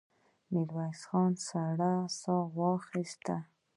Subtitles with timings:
[0.51, 3.35] ميرويس خان سړه سا وايسته.